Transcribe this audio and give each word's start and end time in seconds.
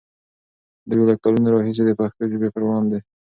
دوی 0.89 1.03
له 1.09 1.15
کلونو 1.23 1.47
راهیسې 1.55 1.83
د 1.85 1.91
پښتو 1.99 2.23
ژبې 2.31 2.49
پر 2.53 2.61
وړاندې 2.65 2.99